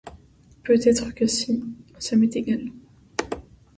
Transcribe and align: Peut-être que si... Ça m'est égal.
Peut-être 0.63 1.13
que 1.13 1.27
si... 1.27 1.63
Ça 1.99 2.15
m'est 2.15 2.35
égal. 2.35 2.65